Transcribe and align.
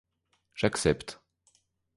J'accepte. 0.55 1.21